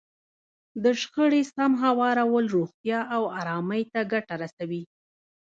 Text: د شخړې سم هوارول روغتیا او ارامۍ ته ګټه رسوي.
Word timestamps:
د 0.83 0.85
شخړې 1.01 1.41
سم 1.55 1.71
هوارول 1.83 2.45
روغتیا 2.55 2.99
او 3.15 3.21
ارامۍ 3.39 3.83
ته 3.91 3.99
ګټه 4.13 4.33
رسوي. 4.43 4.83